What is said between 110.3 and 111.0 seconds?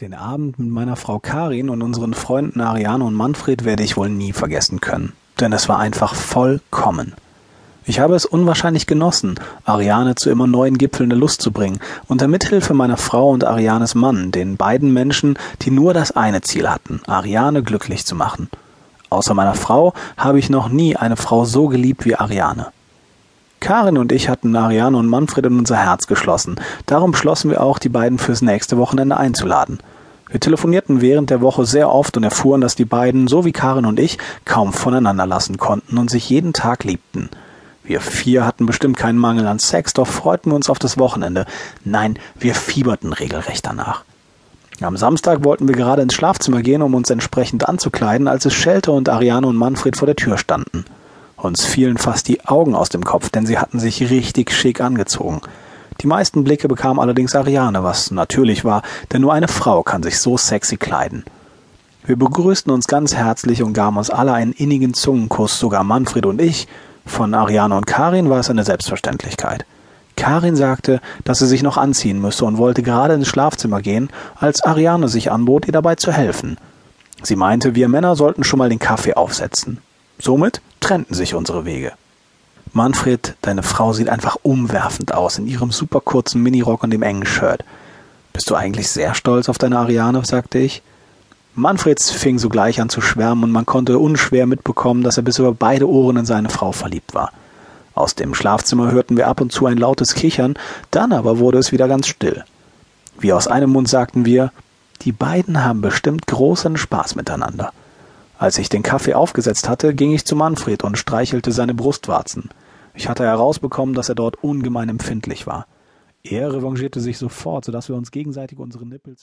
Manfred und